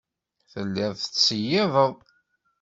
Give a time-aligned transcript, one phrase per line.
[0.51, 1.93] Telliḍ tettṣeyyideḍ.